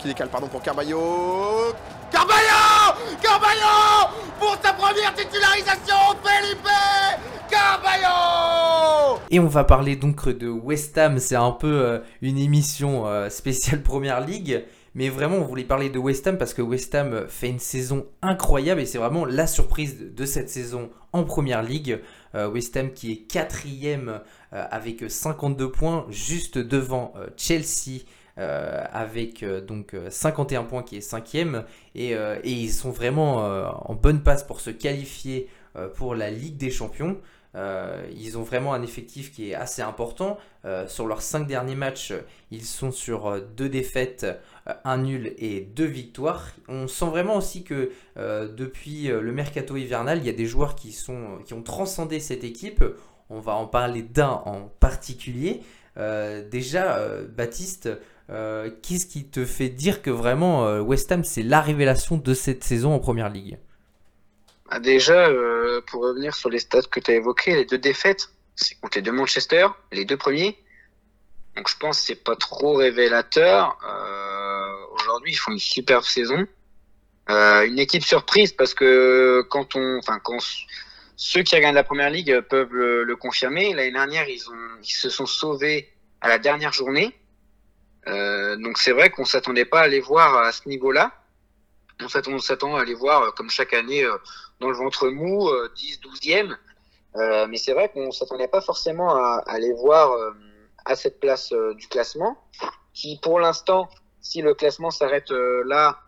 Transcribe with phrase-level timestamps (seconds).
[0.00, 1.74] Qui décale, pardon, pour Carballo.
[2.10, 6.66] Carballo Carballo Pour sa première titularisation, Felipe
[7.50, 13.06] Carballo Et on va parler donc de West Ham, c'est un peu euh, une émission
[13.06, 14.64] euh, spéciale Première Ligue.
[14.94, 18.06] Mais vraiment, on voulait parler de West Ham parce que West Ham fait une saison
[18.22, 22.00] incroyable et c'est vraiment la surprise de cette saison en Première Ligue.
[22.34, 24.20] Euh, West Ham qui est quatrième
[24.50, 28.00] avec 52 points, juste devant Chelsea
[28.40, 31.64] euh, avec euh, donc 51 points qui est cinquième
[31.94, 33.36] et, euh, et ils sont vraiment
[33.86, 35.48] en bonne passe pour se qualifier
[35.94, 37.18] pour la Ligue des Champions.
[37.54, 40.38] ils ont vraiment un effectif qui est assez important.
[40.88, 42.12] sur leurs 5 derniers matchs,
[42.50, 44.26] ils sont sur 2 défaites,
[44.84, 46.50] 1 nul et 2 victoires.
[46.66, 50.90] On sent vraiment aussi que depuis le mercato hivernal, il y a des joueurs qui,
[50.90, 52.82] sont, qui ont transcendé cette équipe.
[53.28, 55.60] On va en parler d'un en particulier.
[55.96, 56.98] déjà,
[57.36, 57.90] Baptiste,
[58.30, 62.34] euh, qu'est-ce qui te fait dire que vraiment euh, West Ham c'est la révélation de
[62.34, 63.58] cette saison en Première Ligue?
[64.70, 68.28] Bah, Déjà, euh, pour revenir sur les stats que tu as évoquées, les deux défaites,
[68.54, 70.56] c'est contre les deux Manchester, les deux premiers.
[71.56, 73.76] Donc je pense que c'est pas trop révélateur.
[75.00, 76.46] Aujourd'hui, ils font une superbe saison.
[77.28, 80.38] une équipe surprise parce que quand on, enfin quand
[81.16, 83.74] ceux qui regardent la première ligue peuvent le, confirmer.
[83.74, 84.40] L'année dernière, ils
[84.84, 87.12] se sont sauvés à la dernière journée.
[88.08, 91.12] Euh, donc c'est vrai qu'on s'attendait pas à les voir à ce niveau-là.
[92.02, 94.16] En fait, on s'attend à les voir euh, comme chaque année euh,
[94.60, 96.56] dans le ventre mou, 10, 12e.
[97.48, 100.12] mais c'est vrai qu'on s'attendait pas forcément à, à les voir
[100.84, 102.38] à cette place du classement,
[102.92, 103.88] qui pour l'instant,
[104.20, 105.98] si le classement s'arrête là,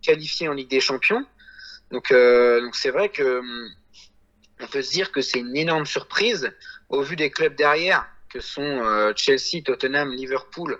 [0.00, 1.26] qualifié en Ligue des Champions.
[1.90, 3.42] Donc c'est vrai que
[4.60, 6.52] on peut se dire que c'est une énorme surprise
[6.88, 10.78] au vu des clubs derrière que sont Chelsea, Tottenham, Liverpool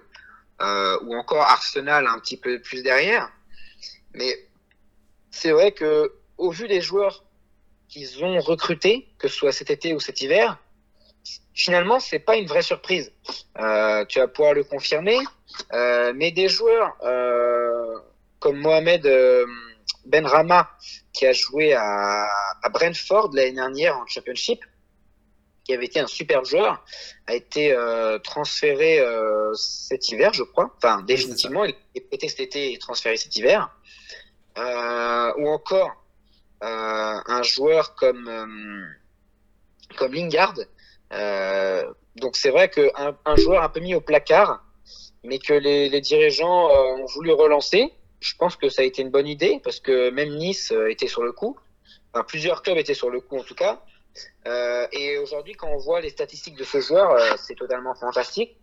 [0.61, 3.31] euh, ou encore Arsenal un petit peu plus derrière.
[4.15, 4.49] Mais
[5.31, 7.25] c'est vrai que au vu des joueurs
[7.89, 10.59] qu'ils ont recrutés, que ce soit cet été ou cet hiver,
[11.55, 13.13] finalement c'est pas une vraie surprise.
[13.59, 15.19] Euh, tu vas pouvoir le confirmer.
[15.73, 17.99] Euh, mais des joueurs euh,
[18.39, 19.47] comme Mohamed euh,
[20.07, 20.71] Benrama
[21.13, 22.27] qui a joué à,
[22.63, 24.65] à Brentford l'année dernière en Championship,
[25.65, 26.85] qui avait été un super joueur,
[27.27, 30.75] a été euh, transféré euh, cet hiver, je crois.
[30.77, 33.71] Enfin, définitivement, il était cet été et transféré cet hiver.
[34.59, 35.91] Euh, ou encore
[36.65, 38.31] un joueur comme
[39.97, 40.55] comme Lingard.
[42.17, 44.65] donc c'est vrai qu'un un joueur un peu mis au placard,
[45.25, 47.93] mais que les, les dirigeants ont voulu relancer.
[48.21, 51.25] Je pense que ça a été une bonne idée parce que même Nice était sur
[51.25, 51.59] le coup.
[52.13, 53.83] Enfin, plusieurs clubs étaient sur le coup en tout cas.
[54.47, 58.57] Euh, et aujourd'hui, quand on voit les statistiques de ce joueur, euh, c'est totalement fantastique.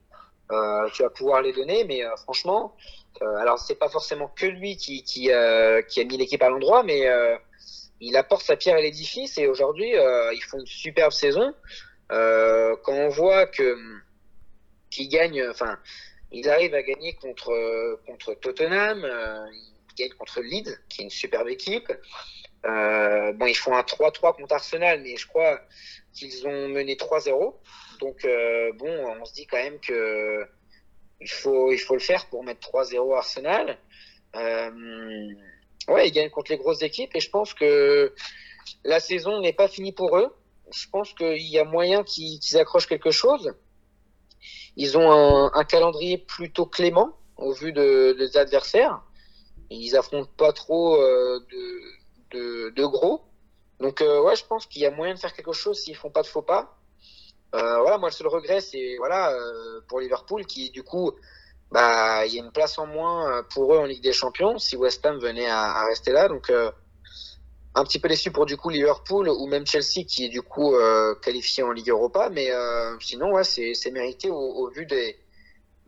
[0.51, 2.75] Euh, tu vas pouvoir les donner, mais franchement,
[3.21, 7.07] alors c'est pas forcément que lui qui, a mis l'équipe à l'endroit, mais
[7.99, 9.37] il apporte sa pierre à l'édifice.
[9.37, 11.53] Et aujourd'hui, ils font une superbe saison.
[12.09, 13.77] quand on voit que
[14.89, 15.77] qu'il gagne, enfin,
[16.31, 21.49] il arrive à gagner contre contre Tottenham, il gagne contre Leeds, qui est une superbe
[21.49, 21.91] équipe.
[22.66, 25.59] Euh, bon, ils font un 3-3 contre Arsenal, mais je crois
[26.14, 27.56] qu'ils ont mené 3-0.
[28.00, 28.90] Donc, euh, bon,
[29.20, 30.46] on se dit quand même que
[31.22, 33.78] il faut, il faut le faire pour mettre 3-0 Arsenal.
[34.36, 35.34] Euh,
[35.88, 38.14] ouais, ils gagnent contre les grosses équipes et je pense que
[38.84, 40.34] la saison n'est pas finie pour eux.
[40.74, 43.53] Je pense qu'il y a moyen qu'ils accrochent quelque chose.
[44.76, 49.02] Ils ont un, calendrier plutôt clément au vu de, des adversaires.
[49.72, 51.40] Ils affrontent pas trop euh,
[52.31, 53.22] de, gros.
[53.79, 56.09] Donc euh, ouais, je pense qu'il y a moyen de faire quelque chose s'ils font
[56.09, 56.78] pas de faux pas.
[57.56, 61.12] Euh, voilà, moi le seul regret c'est voilà euh, pour Liverpool qui du coup
[61.72, 64.75] bah il y a une place en moins pour eux en Ligue des Champions si
[64.75, 66.28] West Ham venait à, rester là.
[66.28, 66.51] Donc
[67.75, 70.75] un petit peu déçu pour du coup Liverpool ou même Chelsea qui est du coup
[71.23, 72.51] qualifié en Ligue Europa, mais
[73.00, 75.17] sinon ouais c'est mérité au, vu des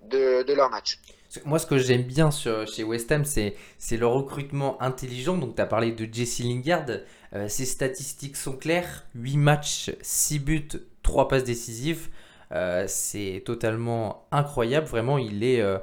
[0.02, 0.98] de, de leur match.
[1.46, 3.56] Moi, ce que j'aime bien chez West Ham, c'est,
[3.92, 5.38] le recrutement intelligent.
[5.38, 6.86] Donc, tu as parlé de Jesse Lingard.
[7.34, 10.68] Euh, ses statistiques sont claires 8 matchs, 6 buts,
[11.04, 12.10] 3 passes décisives.
[12.52, 14.88] Euh, c'est totalement incroyable.
[14.88, 15.78] Vraiment, il est, euh,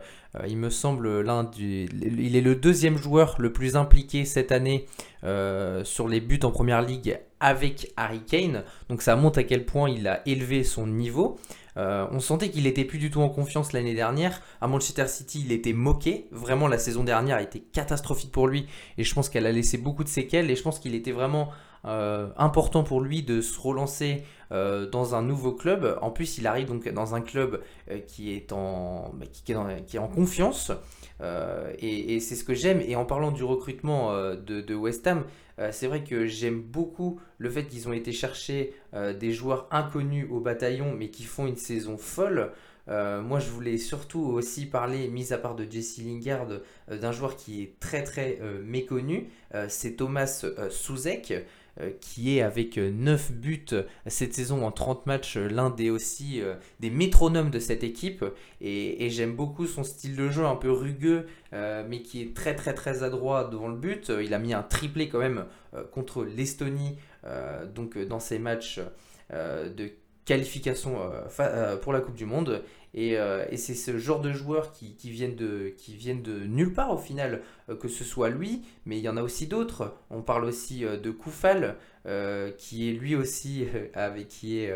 [0.47, 1.87] il me semble, l'un du.
[2.03, 4.87] Il est le deuxième joueur le plus impliqué cette année
[5.85, 8.65] sur les buts en première ligue avec Harry Kane.
[8.91, 11.39] Donc, ça montre à quel point il a élevé son niveau.
[11.77, 14.41] Euh, on sentait qu'il était plus du tout en confiance l'année dernière.
[14.61, 16.27] À Manchester City, il était moqué.
[16.31, 18.67] Vraiment, la saison dernière a été catastrophique pour lui.
[18.97, 20.51] Et je pense qu'elle a laissé beaucoup de séquelles.
[20.51, 21.51] Et je pense qu'il était vraiment
[21.85, 25.99] euh, important pour lui de se relancer euh, dans un nouveau club.
[26.03, 27.63] En plus, il arrive donc dans un club
[28.07, 30.73] qui, est en, bah, qui, est en, confiance.
[31.79, 32.81] et, c'est ce que j'aime.
[32.81, 35.25] Et en parlant du recrutement de, de, West Ham,
[35.73, 40.41] c'est vrai que j'aime beaucoup le fait qu'ils ont été chercher des joueurs inconnus au
[40.41, 42.53] bataillon, mais qui font une saison folle.
[42.89, 46.47] Euh, moi, je voulais surtout aussi parler, mis à part de Jesse Lingard,
[46.91, 49.29] euh, d'un joueur qui est très très euh, méconnu.
[49.69, 51.35] c'est Thomas Souzek,
[52.01, 53.67] qui est avec 9 buts
[54.07, 56.43] cette saison en 30 matchs, l'un des aussi
[56.81, 58.25] des métronomes de cette équipe.
[58.61, 62.75] Et, j'aime beaucoup son style de jeu un peu rugueux, mais qui est très très
[62.75, 64.11] très adroit devant le but.
[64.23, 65.45] Il a mis un triplé quand même
[65.93, 66.97] contre l'Estonie,
[67.75, 68.81] donc dans ses matchs
[69.31, 69.91] de
[70.25, 70.99] qualification
[71.83, 72.63] pour la Coupe du Monde.
[72.97, 76.93] Euh, et, c'est ce genre de joueurs qui, viennent de, qui viennent de nulle part
[76.93, 79.95] au final, euh, que ce soit lui, mais il y en a aussi d'autres.
[80.11, 81.77] On parle aussi euh, de Koufal,
[82.57, 84.75] qui est lui aussi, avec qui est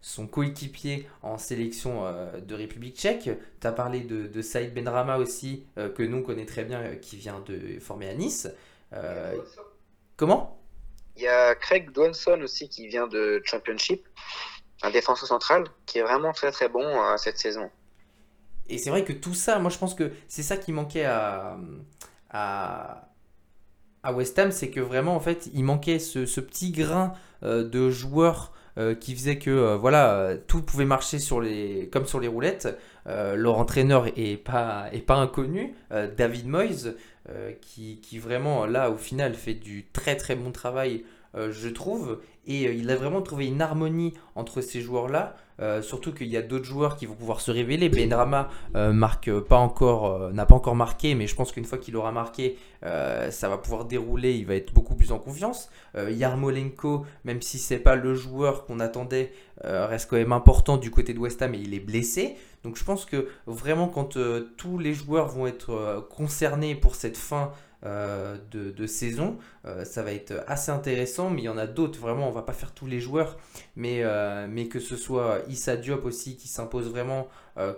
[0.00, 2.04] son coéquipier en sélection
[2.46, 3.28] de République tchèque.
[3.60, 7.16] Tu as parlé de, de Saïd Benrama aussi, que nous on connaît très bien, qui
[7.16, 8.48] vient de former à Nice.
[10.16, 10.60] comment?
[11.16, 14.06] Il y a Craig Dwanson aussi qui vient de Championship
[14.84, 17.70] un défenseur central qui est vraiment très très bon euh, cette saison.
[18.68, 21.56] Et c'est vrai que tout ça, moi je pense que c'est ça qui manquait à,
[22.30, 23.08] à,
[24.02, 27.90] à West Ham, c'est que vraiment en fait il manquait ce, petit grain euh, de
[27.90, 32.68] joueurs euh, qui faisait que voilà tout pouvait marcher sur les, comme sur les roulettes.
[33.06, 36.94] leur entraîneur est pas, est pas inconnu, David Moyes,
[37.60, 41.04] qui, qui, vraiment là au final fait du très très bon travail
[41.50, 42.20] je trouve.
[42.46, 45.36] Et euh, il a vraiment trouvé une harmonie entre ces joueurs-là.
[45.60, 47.88] Euh, surtout qu'il y a d'autres joueurs qui vont pouvoir se révéler.
[47.88, 52.12] Benrama euh, pas encore, n'a pas encore marqué, mais je pense qu'une fois qu'il aura
[52.12, 54.34] marqué, ça va pouvoir dérouler.
[54.34, 55.70] Il va être beaucoup plus en confiance.
[55.96, 61.14] Yarmolenko, même si c'est pas le joueur qu'on attendait, reste quand même important du côté
[61.14, 62.36] de West Ham et il est blessé.
[62.62, 64.18] Donc je pense que vraiment quand
[64.56, 67.52] tous les joueurs vont être concernés pour cette fin
[67.86, 69.36] euh, de, saison.
[69.66, 71.98] Euh, ça va être assez intéressant, mais il y en a d'autres.
[71.98, 73.36] Vraiment, on va pas faire tous les joueurs,
[73.76, 77.28] mais, euh, mais que ce soit Issa Diop aussi qui s'impose vraiment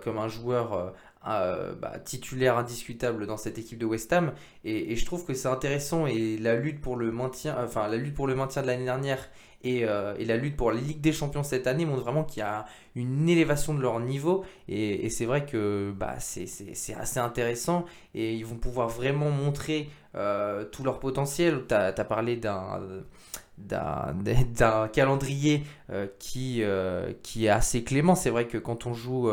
[0.03, 0.93] comme un joueur
[1.23, 4.33] bah, titulaire indiscutable dans cette équipe de West Ham.
[4.63, 9.29] Et, je trouve que c'est intéressant et la lutte pour le maintien de l'année dernière
[9.63, 12.65] et, la lutte pour la Ligue des Champions cette année montre vraiment qu'il y a
[12.95, 14.45] une élévation de leur niveau.
[14.67, 20.65] Et, c'est vrai que bah, c'est assez intéressant et ils vont pouvoir vraiment montrer euh,
[20.65, 21.65] tout leur potentiel.
[21.67, 22.37] Tu as, parlé
[23.57, 28.15] d'un calendrier euh, qui, euh, qui est assez clément.
[28.15, 29.29] C'est vrai que quand on joue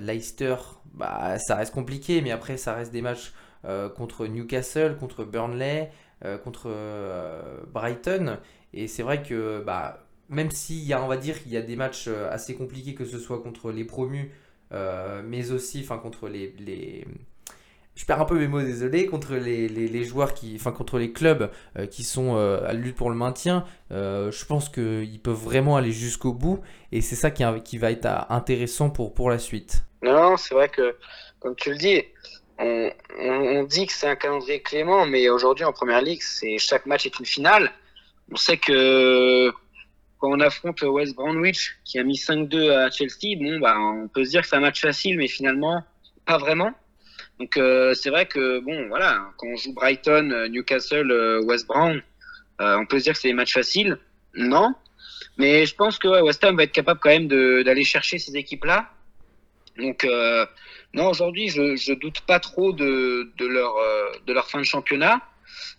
[0.00, 0.56] Leicester,
[0.94, 3.32] bah, ça reste compliqué, mais après ça reste des matchs
[3.96, 5.90] contre Newcastle, contre Burnley,
[6.44, 6.70] contre
[7.72, 8.38] Brighton.
[8.76, 11.62] Et c'est vrai que bah, même s'il y a, on va dire, il y a
[11.62, 14.30] des matchs assez compliqués, que ce soit contre les promus,
[14.72, 17.04] mais aussi enfin, contre les, les
[17.96, 21.12] je perds un peu mes mots, désolé, contre les, les, joueurs qui, enfin contre les
[21.12, 25.34] clubs euh, qui sont euh, à lutte pour le maintien, euh, je pense qu'ils peuvent
[25.34, 26.60] vraiment aller jusqu'au bout
[26.92, 29.82] et c'est ça qui, qui, va être intéressant pour, pour la suite.
[30.02, 30.94] Non, c'est vrai que,
[31.40, 32.02] comme tu le dis,
[32.58, 36.84] on, on, dit que c'est un calendrier clément, mais aujourd'hui en première ligue, c'est chaque
[36.84, 37.72] match est une finale.
[38.32, 39.50] On sait que
[40.18, 44.24] quand on affronte West Bromwich qui a mis 5-2 à Chelsea, bon, bah, on peut
[44.24, 45.84] se dire que c'est un match facile, mais finalement,
[46.24, 46.72] pas vraiment.
[47.38, 51.66] Donc euh, c'est vrai que bon voilà, quand on joue Brighton, euh, Newcastle, euh, West
[51.66, 52.00] Brom,
[52.58, 53.98] on peut se dire que c'est des matchs faciles.
[54.34, 54.74] Non,
[55.36, 58.90] mais je pense que West Ham va être capable quand même d'aller chercher ces équipes-là.
[59.78, 60.06] Donc
[60.94, 63.74] non, aujourd'hui je, je doute pas trop de, de leur
[64.26, 65.20] de leur fin de championnat.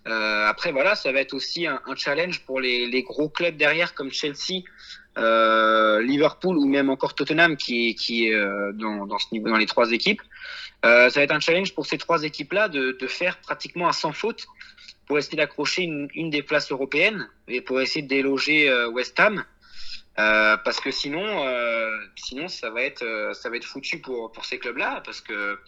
[0.06, 4.64] Après voilà, ça va être aussi un, challenge pour les, gros clubs derrière comme Chelsea.
[5.18, 7.96] Liverpool ou même encore Tottenham qui,
[8.28, 10.22] est dans, dans, ce niveau, dans les trois équipes.
[10.86, 14.12] Euh, ça va être un challenge pour ces trois équipes-là de, faire pratiquement un sans
[14.12, 14.46] faute
[15.08, 19.44] pour essayer d'accrocher une, des places européennes et pour essayer de déloger euh, West Ham.
[20.20, 24.32] Euh, parce que sinon, euh, sinon ça va être, euh, ça va être foutu pour,
[24.32, 25.60] pour ces clubs-là, parce que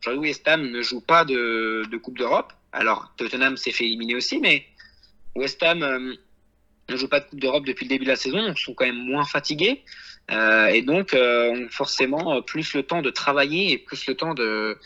[0.00, 2.52] aujourd'hui West Ham ne joue pas de, Coupe d'Europe.
[2.72, 4.66] Alors Tottenham s'est fait éliminer aussi, mais
[5.34, 6.16] West Ham
[6.88, 8.86] ne joue pas de Coupe d'Europe depuis le début de la saison, ils sont quand
[8.86, 9.84] même moins fatigués.
[10.30, 14.14] Euh, et donc, euh, ont forcément euh, plus le temps de travailler et plus le
[14.14, 14.78] temps de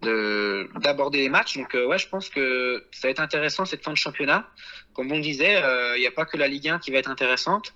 [0.00, 1.56] d'aborder les matchs.
[1.56, 4.48] Donc ouais, je pense que ça va être intéressant cette fin de championnat.
[4.92, 5.60] Comme on disait,
[5.96, 7.74] il n'y a pas que la Ligue 1 qui va être intéressante.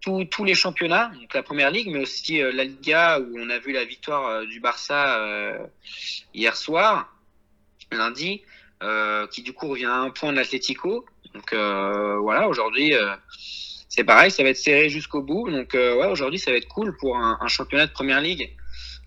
[0.00, 3.72] Tous, les championnats, donc la première ligue, mais aussi la Liga où on a vu
[3.72, 5.20] la victoire du Barça
[6.32, 7.14] hier soir,
[7.92, 8.42] lundi,
[9.30, 11.04] qui du coup revient à un point de l'Atlético.
[11.34, 12.94] Donc voilà, aujourd'hui
[13.90, 15.50] c'est pareil, ça va être serré jusqu'au bout.
[15.50, 18.56] Donc euh, ouais, aujourd'hui, ça va être cool pour un, championnat de première ligue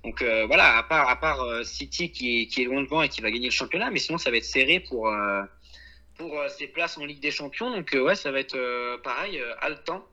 [0.03, 3.07] Donc euh, voilà, à part, à part euh, City qui, qui est loin devant et
[3.07, 5.41] qui va gagner le championnat, mais sinon ça va être serré pour, euh,
[6.17, 7.71] pour euh, ses places en Ligue des Champions.
[7.71, 10.05] Donc euh, ouais, ça va être euh, pareil, euh, haletant.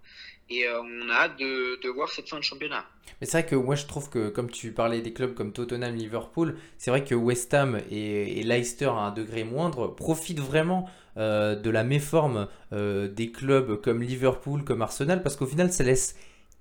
[0.51, 2.85] Et euh, on a hâte de, de voir cette fin de championnat.
[3.21, 5.95] Mais c'est vrai que moi je trouve que comme tu parlais des clubs comme Tottenham,
[5.95, 11.55] Liverpool, c'est vrai que West Ham et, Leicester à un degré moindre profitent vraiment euh,
[11.55, 16.17] de la méforme euh, des clubs comme Liverpool, comme Arsenal, parce qu'au final ça laisse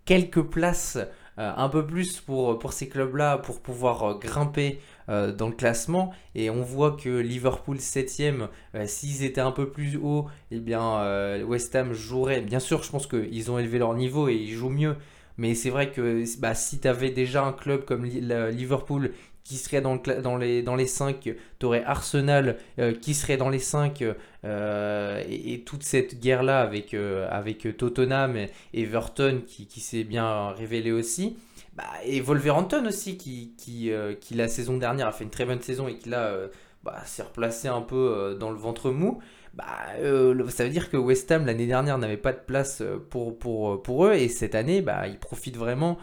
[0.05, 0.97] quelques places
[1.37, 6.13] euh, un peu plus pour, pour ces clubs-là pour pouvoir grimper euh, dans le classement.
[6.35, 8.47] Et on voit que Liverpool 7ème,
[8.85, 12.41] s'ils étaient un peu plus haut, eh bien euh, West Ham jouerait.
[12.41, 14.95] Bien sûr, je pense qu'ils ont élevé leur niveau et ils jouent mieux.
[15.37, 19.11] Mais c'est vrai que bah, si tu avais déjà un club comme Liverpool
[19.49, 21.21] qui serait dans, le dans, les, dans les 5,
[21.59, 24.03] tu aurais Arsenal euh, qui serait dans les 5,
[24.45, 30.49] euh, et, toute cette guerre-là avec, euh, avec Tottenham et Everton qui, qui s'est bien
[30.51, 31.35] révélé aussi.
[31.79, 35.45] Bah, et Wolverhampton aussi qui, qui, euh, qui la saison dernière a fait une très
[35.45, 36.49] bonne saison et qui là euh,
[36.83, 39.19] bah, s'est replacé un peu euh, dans le ventre mou.
[39.53, 39.63] Bah,
[39.99, 43.81] euh, ça veut dire que West Ham l'année dernière n'avait pas de place pour, pour,
[43.81, 45.97] pour eux et cette année bah, ils profitent vraiment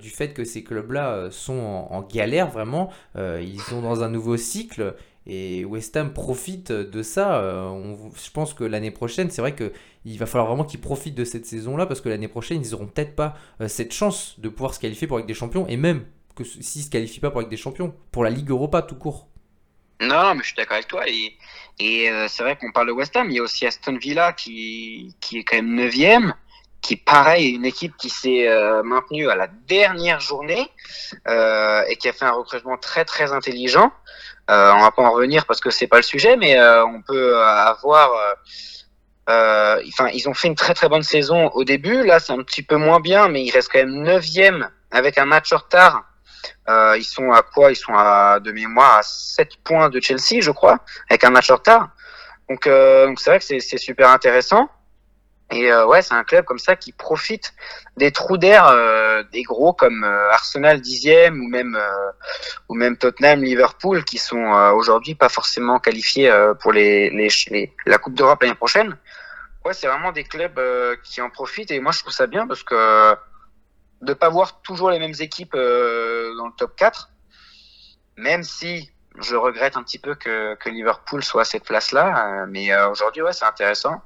[0.00, 2.90] du fait que ces clubs-là sont en, galère vraiment.
[3.16, 4.94] Ils sont dans un nouveau cycle
[5.26, 7.40] et West Ham profite de ça.
[7.40, 9.72] Euh, je pense que l'année prochaine, c'est vrai que
[10.04, 12.86] il va falloir vraiment qu'ils profitent de cette saison-là parce que l'année prochaine, ils auront
[12.86, 16.04] peut-être pas euh, cette chance de pouvoir se qualifier pour avec des champions et même
[16.34, 19.28] que s'ils se qualifient pas pour avec des champions, pour la Ligue Europa tout court.
[20.00, 21.04] Non, mais je suis d'accord avec toi.
[21.06, 24.32] Et, euh, c'est vrai qu'on parle de West Ham, il y a aussi Aston Villa
[24.32, 26.34] qui, qui est quand même neuvième,
[26.80, 28.48] qui pareil une équipe qui s'est
[28.82, 30.68] maintenue à la dernière journée
[31.28, 33.92] et qui a fait un recrutement très très intelligent.
[34.50, 37.00] Euh, on va pas en revenir parce que c'est pas le sujet, mais euh, on
[37.02, 38.12] peut avoir.
[38.12, 38.34] euh,
[39.30, 42.04] euh, Enfin, ils ont fait une très très bonne saison au début.
[42.04, 45.24] Là, c'est un petit peu moins bien, mais ils restent quand même neuvième avec un
[45.26, 46.04] match en retard.
[46.68, 47.70] Euh, ils sont à quoi?
[47.70, 51.50] Ils sont à de mémoire à 7 points de Chelsea, je crois, avec un match
[51.50, 51.90] en retard.
[52.48, 54.68] Donc, euh, c'est vrai que c'est super intéressant.
[55.52, 57.52] Et euh, ouais, c'est un club comme ça qui profite
[57.98, 61.78] des trous d'air euh, des gros comme euh, Arsenal dixième ou même
[62.68, 64.44] ou même Tottenham, Liverpool qui sont
[64.74, 68.96] aujourd'hui pas forcément qualifiés pour les, les, la Coupe d'Europe l'année prochaine.
[69.64, 70.58] Ouais, c'est vraiment des clubs
[71.02, 73.14] qui en profitent et moi je trouve ça bien parce que
[74.00, 77.10] de pas voir toujours les mêmes équipes dans le top 4,
[78.16, 82.74] même si je regrette un petit peu que, que Liverpool soit à cette place-là, mais
[82.86, 84.00] aujourd'hui ouais c'est intéressant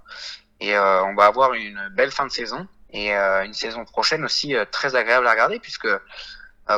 [0.60, 4.24] et euh, on va avoir une belle fin de saison et euh, une saison prochaine
[4.24, 5.88] aussi euh, très agréable à regarder puisque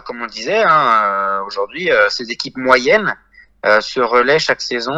[0.05, 3.17] comme on disait hein, aujourd'hui ces équipes moyennes
[3.81, 4.93] se relaient chaque saison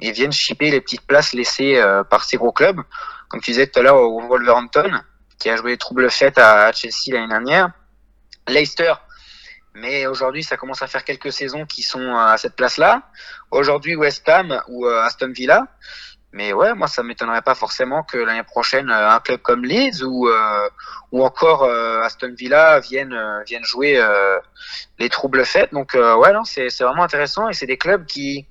[0.00, 2.80] et viennent chipper les petites places laissées par ces gros clubs.
[3.28, 5.02] Comme tu disais tout à l'heure au Wolverhampton
[5.38, 7.72] qui a joué les troubles faites à Chelsea l'année dernière
[8.48, 8.94] Leicester.
[9.74, 13.02] Mais aujourd'hui ça commence à faire quelques saisons qui sont à cette place-là.
[13.50, 15.66] Aujourd'hui West Ham ou Aston Villa
[16.32, 20.02] mais ouais, moi ça m'étonnerait pas forcément que l'année prochaine euh, un club comme Leeds
[20.02, 20.68] ou euh,
[21.10, 24.02] ou encore euh, Aston Villa viennent viennent jouer
[24.98, 25.72] les troubles faits.
[25.72, 28.46] Donc ouais, non, c'est vraiment intéressant et c'est des clubs qui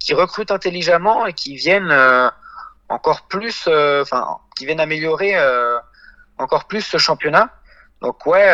[0.00, 1.94] qui recrutent intelligemment et qui viennent
[2.88, 5.34] encore plus, enfin qui viennent améliorer
[6.38, 7.50] encore plus ce championnat.
[8.00, 8.46] Donc ouais,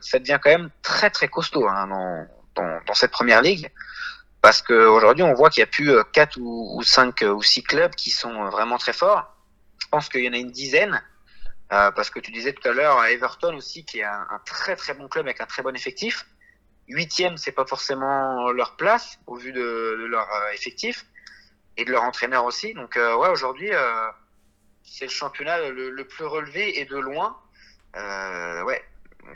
[0.00, 3.70] ça devient quand même très très costaud hein, dans, dans dans cette première ligue
[4.42, 7.42] parce qu'aujourd'hui on voit qu'il y a plus euh, quatre ou, ou cinq euh, ou
[7.42, 9.34] six clubs qui sont euh, vraiment très forts.
[9.80, 11.02] Je pense qu'il y en a une dizaine,
[11.72, 14.94] euh, parce que tu disais tout à l'heure Everton aussi qui est un, très très
[14.94, 16.26] bon club avec un très bon effectif.
[16.88, 21.06] Huitième, c'est pas forcément leur place au vu de, leur euh, effectif
[21.76, 22.74] et de leur entraîneur aussi.
[22.74, 24.08] Donc euh, ouais, aujourd'hui euh,
[24.82, 27.38] c'est le championnat le, plus relevé et de loin.
[27.96, 28.84] Euh, ouais,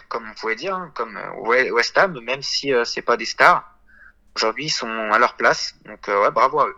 [0.08, 3.24] comme on pouvait dire, hein, comme euh, West Ham, même si euh, c'est pas des
[3.24, 3.75] stars.
[4.36, 5.74] Aujourd'hui, ils sont à leur place.
[5.86, 6.76] Donc, euh, ouais, bravo à eux.